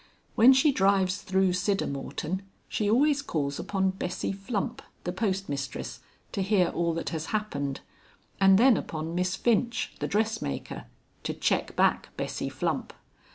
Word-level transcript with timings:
When 0.33 0.51
she 0.51 0.71
drives 0.71 1.21
through 1.21 1.51
Siddermorton 1.53 2.41
she 2.67 2.89
always 2.89 3.21
calls 3.21 3.59
upon 3.59 3.91
Bessy 3.91 4.31
Flump, 4.31 4.81
the 5.03 5.11
post 5.13 5.47
mistress, 5.47 5.99
to 6.31 6.41
hear 6.41 6.69
all 6.69 6.95
that 6.95 7.09
has 7.09 7.27
happened, 7.27 7.81
and 8.39 8.57
then 8.57 8.77
upon 8.77 9.13
Miss 9.13 9.35
Finch, 9.35 9.93
the 9.99 10.07
dressmaker, 10.07 10.85
to 11.21 11.35
check 11.35 11.75
back 11.75 12.09
Bessy 12.17 12.49
Flump. 12.49 12.93